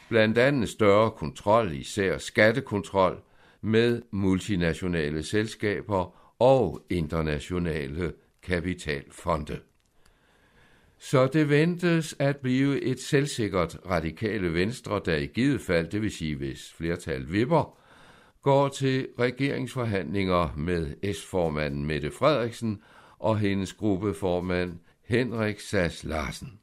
blandt 0.09 0.37
andet 0.37 0.69
større 0.69 1.11
kontrol, 1.11 1.71
især 1.71 2.17
skattekontrol, 2.17 3.21
med 3.61 4.01
multinationale 4.11 5.23
selskaber 5.23 6.15
og 6.39 6.85
internationale 6.89 8.13
kapitalfonde. 8.43 9.59
Så 10.97 11.27
det 11.27 11.49
ventes 11.49 12.15
at 12.19 12.37
blive 12.37 12.81
et 12.81 12.99
selvsikkert 12.99 13.77
radikale 13.89 14.53
venstre, 14.53 15.01
der 15.05 15.15
i 15.15 15.25
givet 15.25 15.61
fald, 15.61 15.87
det 15.87 16.01
vil 16.01 16.11
sige 16.11 16.35
hvis 16.35 16.73
flertal 16.77 17.31
vipper, 17.31 17.77
går 18.41 18.67
til 18.67 19.07
regeringsforhandlinger 19.19 20.53
med 20.57 21.13
S-formanden 21.13 21.85
Mette 21.85 22.11
Frederiksen 22.11 22.81
og 23.19 23.39
hendes 23.39 23.73
gruppeformand 23.73 24.79
Henrik 25.03 25.59
Sass 25.59 26.03
Larsen. 26.03 26.59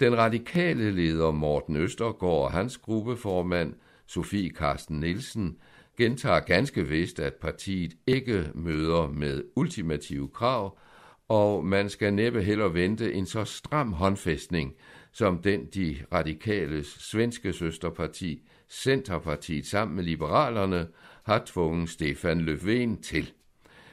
Den 0.00 0.18
radikale 0.18 0.90
leder 0.90 1.30
Morten 1.30 1.76
Østergaard 1.76 2.44
og 2.44 2.52
hans 2.52 2.78
gruppeformand 2.78 3.74
Sofie 4.06 4.50
Karsten 4.50 5.00
Nielsen 5.00 5.56
gentager 5.96 6.40
ganske 6.40 6.88
vist, 6.88 7.20
at 7.20 7.34
partiet 7.34 7.92
ikke 8.06 8.50
møder 8.54 9.08
med 9.08 9.42
ultimative 9.56 10.28
krav, 10.28 10.78
og 11.28 11.64
man 11.64 11.88
skal 11.88 12.14
næppe 12.14 12.42
heller 12.42 12.68
vente 12.68 13.12
en 13.12 13.26
så 13.26 13.44
stram 13.44 13.92
håndfæstning, 13.92 14.74
som 15.12 15.38
den 15.38 15.66
de 15.74 15.96
radikales 16.12 16.86
svenske 16.86 17.52
søsterparti, 17.52 18.42
Centerpartiet 18.70 19.66
sammen 19.66 19.96
med 19.96 20.04
liberalerne, 20.04 20.86
har 21.22 21.42
tvunget 21.46 21.88
Stefan 21.88 22.48
Löfven 22.48 23.02
til. 23.02 23.32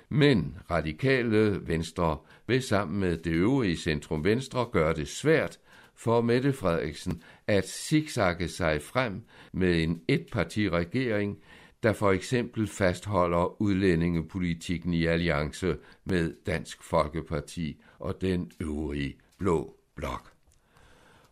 Men 0.10 0.58
radikale 0.72 1.68
venstre 1.68 2.18
vil 2.48 2.62
sammen 2.62 3.00
med 3.00 3.18
det 3.18 3.32
øvrige 3.32 3.78
centrum 3.78 4.24
venstre 4.24 4.66
gøre 4.72 4.94
det 4.94 5.08
svært 5.08 5.60
for 5.96 6.22
Mette 6.22 6.54
Frederiksen 6.54 7.24
at 7.48 7.70
zigzagge 7.70 8.48
sig 8.48 8.82
frem 8.82 9.22
med 9.54 9.84
en 9.84 10.02
etpartiregering, 10.08 11.38
der 11.84 11.94
for 11.94 12.12
eksempel 12.12 12.68
fastholder 12.68 13.62
udlændingepolitikken 13.62 14.94
i 14.94 15.06
alliance 15.06 15.78
med 16.06 16.34
Dansk 16.46 16.84
Folkeparti 16.84 17.82
og 18.00 18.22
den 18.22 18.52
øvrige 18.62 19.18
blå 19.38 19.76
blok. 19.96 20.32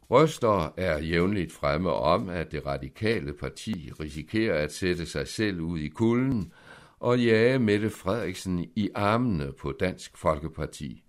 Røster 0.09 0.73
er 0.77 0.99
jævnligt 0.99 1.51
fremme 1.51 1.91
om, 1.91 2.29
at 2.29 2.51
det 2.51 2.65
radikale 2.65 3.33
parti 3.33 3.91
risikerer 3.99 4.63
at 4.63 4.73
sætte 4.73 5.05
sig 5.05 5.27
selv 5.27 5.61
ud 5.61 5.79
i 5.79 5.87
kulden 5.87 6.53
og 6.99 7.19
jage 7.19 7.59
Mette 7.59 7.89
Frederiksen 7.89 8.65
i 8.75 8.89
armene 8.95 9.51
på 9.51 9.71
Dansk 9.71 10.17
Folkeparti. 10.17 11.02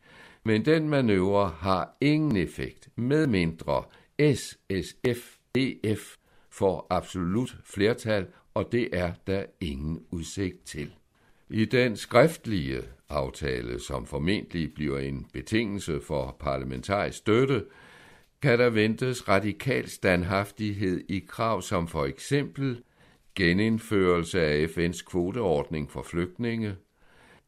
Men 0.45 0.65
den 0.65 0.89
manøvre 0.89 1.49
har 1.49 1.97
ingen 2.01 2.37
effekt, 2.37 2.89
medmindre 2.97 3.85
SSFDF 4.35 5.35
SSF, 5.57 6.17
får 6.51 6.87
absolut 6.91 7.57
flertal 7.65 8.27
og 8.55 8.73
det 8.73 8.89
er 8.93 9.13
der 9.27 9.45
ingen 9.61 10.03
udsigt 10.11 10.65
til. 10.65 10.95
I 11.51 11.65
den 11.65 11.97
skriftlige 11.97 12.83
aftale, 13.09 13.81
som 13.81 14.07
formentlig 14.07 14.75
bliver 14.75 14.99
en 14.99 15.27
betingelse 15.33 16.01
for 16.01 16.37
parlamentarisk 16.41 17.19
støtte, 17.19 17.65
kan 18.43 18.59
der 18.59 18.71
ventes 18.71 19.29
radikal 19.29 19.89
standhaftighed 19.89 21.05
i 21.09 21.19
krav 21.29 21.63
som 21.63 21.89
for 21.89 22.05
eksempel 22.05 22.83
genindførelse 23.35 24.41
af 24.41 24.67
FN's 24.67 25.05
kvoteordning 25.05 25.91
for 25.91 26.03
flygtninge, 26.03 26.77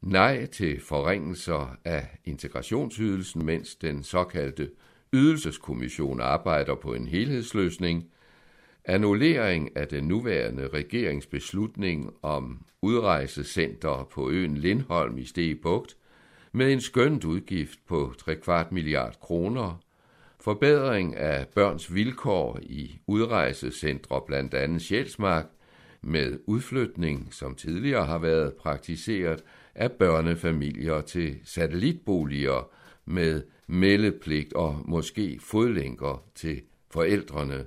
nej 0.03 0.47
til 0.47 0.81
forringelser 0.81 1.77
af 1.85 2.19
integrationsydelsen, 2.25 3.47
mens 3.47 3.75
den 3.75 4.03
såkaldte 4.03 4.71
ydelseskommission 5.13 6.21
arbejder 6.21 6.75
på 6.75 6.95
en 6.95 7.07
helhedsløsning, 7.07 8.11
Annullering 8.89 9.77
af 9.77 9.89
den 9.89 10.05
nuværende 10.05 10.69
regeringsbeslutning 10.69 12.15
om 12.23 12.67
udrejsecenter 12.83 14.09
på 14.13 14.31
øen 14.31 14.57
Lindholm 14.57 15.19
i 15.19 15.25
Stegebugt 15.25 15.97
med 16.53 16.73
en 16.73 16.81
skønt 16.81 17.25
udgift 17.25 17.79
på 17.87 18.15
3 18.19 18.37
kvart 18.37 18.73
milliard 18.73 19.21
kroner, 19.21 19.81
forbedring 20.41 21.17
af 21.17 21.47
børns 21.55 21.95
vilkår 21.95 22.59
i 22.63 22.99
udrejsecentre 23.07 24.21
blandt 24.27 24.55
andet 24.55 24.83
Sjælsmark 24.83 25.47
med 26.03 26.39
udflytning, 26.47 27.29
som 27.35 27.55
tidligere 27.55 28.05
har 28.05 28.19
været 28.19 28.55
praktiseret 28.55 29.43
af 29.77 29.93
børnefamilier 29.93 31.01
til 31.01 31.37
satellitboliger 31.45 32.71
med 33.05 33.43
meldepligt 33.67 34.53
og 34.53 34.83
måske 34.85 35.39
fodlænker 35.41 36.25
til 36.35 36.63
forældrene 36.91 37.67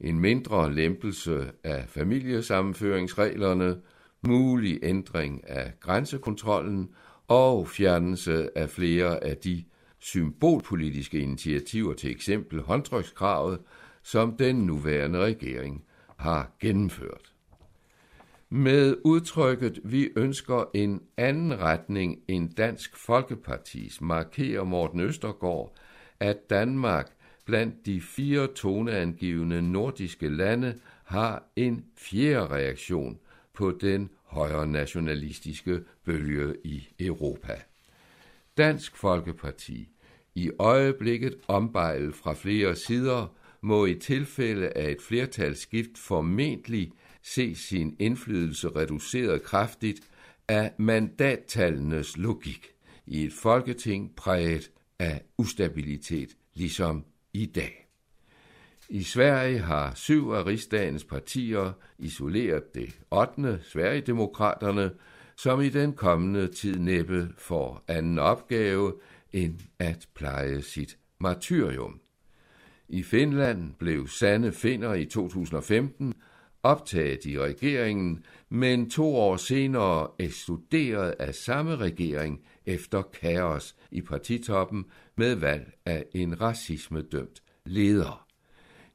en 0.00 0.20
mindre 0.20 0.74
lempelse 0.74 1.50
af 1.64 1.84
familiesammenføringsreglerne, 1.88 3.80
mulig 4.22 4.78
ændring 4.82 5.48
af 5.48 5.72
grænsekontrollen 5.80 6.90
og 7.28 7.68
fjernelse 7.68 8.58
af 8.58 8.70
flere 8.70 9.24
af 9.24 9.36
de 9.36 9.64
symbolpolitiske 9.98 11.18
initiativer, 11.18 11.94
til 11.94 12.10
eksempel 12.10 12.60
håndtrykskravet, 12.60 13.58
som 14.02 14.36
den 14.36 14.56
nuværende 14.56 15.18
regering 15.18 15.84
har 16.16 16.50
gennemført. 16.60 17.32
Med 18.52 18.96
udtrykket 19.04 19.80
Vi 19.84 20.10
ønsker 20.16 20.70
en 20.74 21.02
anden 21.16 21.60
retning 21.60 22.18
end 22.28 22.54
Dansk 22.54 22.96
Folkepartis 22.96 24.00
markerer 24.00 24.64
Morten 24.64 25.00
Østergaard, 25.00 25.72
at 26.20 26.50
Danmark 26.50 27.12
blandt 27.44 27.86
de 27.86 28.00
fire 28.00 28.46
toneangivende 28.46 29.62
nordiske 29.62 30.28
lande 30.28 30.78
har 31.04 31.42
en 31.56 31.84
fjerde 31.98 32.46
reaktion 32.46 33.18
på 33.52 33.70
den 33.80 34.10
højre 34.24 34.66
nationalistiske 34.66 35.80
bølge 36.04 36.54
i 36.64 36.88
Europa. 37.00 37.60
Dansk 38.56 38.96
Folkeparti, 38.96 39.88
i 40.34 40.50
øjeblikket 40.58 41.34
ombejlet 41.48 42.14
fra 42.14 42.32
flere 42.32 42.76
sider, 42.76 43.34
må 43.60 43.86
i 43.86 43.94
tilfælde 43.94 44.68
af 44.68 44.90
et 44.90 45.02
flertalsskift 45.02 45.98
formentlig 45.98 46.92
se 47.22 47.54
sin 47.54 47.96
indflydelse 47.98 48.68
reduceret 48.68 49.42
kraftigt 49.42 50.00
af 50.48 50.72
mandattallenes 50.78 52.16
logik 52.16 52.66
i 53.06 53.24
et 53.24 53.32
folketing 53.32 54.16
præget 54.16 54.70
af 54.98 55.22
ustabilitet, 55.38 56.36
ligesom 56.54 57.04
i 57.32 57.46
dag. 57.46 57.88
I 58.88 59.02
Sverige 59.02 59.58
har 59.58 59.94
syv 59.94 60.30
af 60.30 60.46
rigsdagens 60.46 61.04
partier 61.04 61.72
isoleret 61.98 62.74
det 62.74 63.00
8. 63.10 63.60
Sverigedemokraterne, 63.62 64.90
som 65.36 65.60
i 65.60 65.68
den 65.68 65.92
kommende 65.92 66.46
tid 66.46 66.78
næppe 66.78 67.28
får 67.38 67.84
anden 67.88 68.18
opgave 68.18 68.94
end 69.32 69.60
at 69.78 70.08
pleje 70.14 70.62
sit 70.62 70.98
martyrium. 71.18 72.00
I 72.88 73.02
Finland 73.02 73.74
blev 73.78 74.08
Sande 74.08 74.52
Finder 74.52 74.94
i 74.94 75.04
2015 75.04 76.14
optaget 76.62 77.24
i 77.24 77.38
regeringen, 77.38 78.24
men 78.48 78.90
to 78.90 79.16
år 79.16 79.36
senere 79.36 80.08
ekskluderet 80.18 81.14
af 81.18 81.34
samme 81.34 81.76
regering 81.76 82.40
efter 82.66 83.02
kaos 83.02 83.76
i 83.90 84.00
partitoppen 84.00 84.84
med 85.16 85.34
valg 85.34 85.72
af 85.86 86.04
en 86.14 86.40
racismedømt 86.40 87.42
leder. 87.66 88.26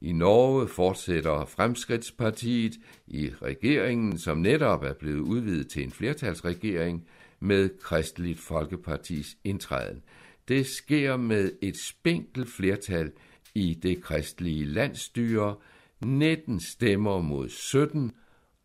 I 0.01 0.11
Norge 0.11 0.67
fortsætter 0.67 1.45
Fremskridtspartiet 1.45 2.73
i 3.07 3.29
regeringen, 3.41 4.17
som 4.17 4.37
netop 4.37 4.83
er 4.83 4.93
blevet 4.93 5.19
udvidet 5.19 5.67
til 5.67 5.83
en 5.83 5.91
flertalsregering 5.91 7.07
med 7.39 7.69
Kristeligt 7.81 8.39
Folkepartis 8.39 9.37
indtræden. 9.43 10.01
Det 10.47 10.65
sker 10.65 11.17
med 11.17 11.51
et 11.61 11.77
spinkelt 11.77 12.49
flertal 12.49 13.11
i 13.55 13.73
det 13.73 14.03
kristelige 14.03 14.65
landstyre, 14.65 15.55
19 16.01 16.59
stemmer 16.59 17.21
mod 17.21 17.49
17, 17.49 18.11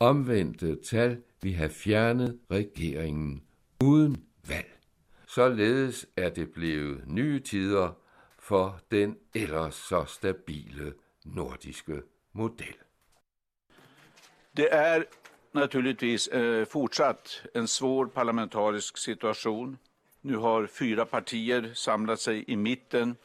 omvendte 0.00 0.76
tal 0.90 1.22
vi 1.42 1.52
have 1.52 1.70
fjernet 1.70 2.38
regeringen 2.50 3.42
uden 3.84 4.24
valg. 4.48 4.76
Således 5.26 6.06
er 6.16 6.28
det 6.28 6.52
blevet 6.52 7.02
nye 7.06 7.40
tider 7.40 7.92
for 8.38 8.80
den 8.90 9.16
ellers 9.34 9.74
så 9.74 10.04
stabile 10.04 10.92
nordiske 11.24 12.02
model. 12.32 12.74
Det 14.56 14.68
är 14.72 15.02
naturligtvis 15.52 16.28
eh, 16.32 16.42
øh, 16.42 16.66
fortsatt 16.66 17.46
en 17.54 17.66
svår 17.66 18.06
parlamentarisk 18.06 18.98
situation. 18.98 19.78
Nu 20.22 20.38
har 20.38 20.66
fyra 20.66 21.04
partier 21.04 21.74
samlat 21.74 22.18
sig 22.18 22.50
i 22.50 22.54
mitten 22.54 23.16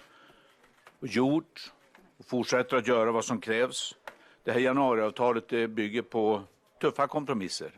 och 1.02 1.08
gjort 1.08 1.74
och 2.17 2.25
fortsätter 2.25 2.78
att 2.78 2.88
göra 2.88 3.12
vad 3.12 3.25
som 3.25 3.41
krävs. 3.41 3.95
Det 4.43 4.51
här 4.51 4.60
januariavtalet 4.60 5.47
det 5.49 5.67
bygger 5.67 6.01
på 6.01 6.43
tuffa 6.82 7.08
kompromisser. 7.08 7.71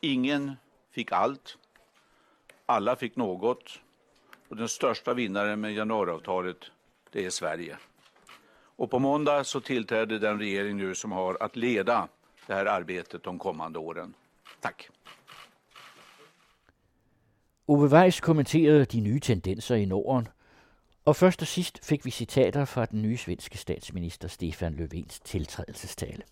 Ingen 0.00 0.52
fick 0.90 1.12
allt. 1.12 1.58
Alla 2.66 2.96
fick 2.96 3.16
något. 3.16 3.80
Och 4.48 4.56
den 4.56 4.68
största 4.68 5.14
vinnaren 5.14 5.60
med 5.60 5.74
januariavtalet, 5.74 6.56
det 7.10 7.26
är 7.26 7.30
Sverige. 7.30 7.76
Och 8.76 8.90
på 8.90 8.98
måndag 8.98 9.44
så 9.44 9.60
tillträder 9.60 10.18
den 10.18 10.38
regering 10.38 10.76
nu 10.76 10.94
som 10.94 11.12
har 11.12 11.36
att 11.40 11.56
leda 11.56 12.08
det 12.46 12.54
här 12.54 12.66
arbetet 12.66 13.22
de 13.22 13.38
kommande 13.38 13.78
åren. 13.78 14.14
Tack. 14.60 14.88
Ove 17.66 17.88
Weiss 17.88 18.20
kommenterede 18.20 18.84
de 18.84 19.00
nye 19.00 19.20
tendenser 19.20 19.76
i 19.76 19.86
Norden, 19.86 20.28
og 21.10 21.16
først 21.16 21.42
og 21.42 21.48
sidst 21.48 21.78
fik 21.82 22.04
vi 22.04 22.10
citater 22.10 22.64
fra 22.64 22.86
den 22.86 23.02
nye 23.02 23.16
svenske 23.16 23.58
statsminister 23.58 24.28
Stefan 24.28 24.74
Löfvens 24.74 25.18
tiltrædelsestale. 25.24 26.22